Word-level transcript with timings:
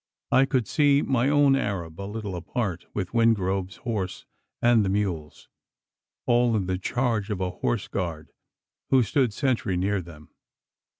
I 0.31 0.45
could 0.47 0.67
see 0.67 1.03
my 1.03 1.29
own 1.29 1.55
Arab 1.55 2.01
a 2.01 2.09
little 2.09 2.35
apart, 2.35 2.87
with 2.95 3.13
Wingrove's 3.13 3.75
horse 3.85 4.25
and 4.59 4.83
the 4.83 4.89
mules 4.89 5.47
all 6.25 6.55
in 6.55 6.65
the 6.65 6.79
charge 6.79 7.29
of 7.29 7.39
a 7.39 7.51
horse 7.51 7.87
guard, 7.87 8.31
who 8.89 9.03
stood 9.03 9.31
sentry 9.31 9.77
near 9.77 10.01
them. 10.01 10.29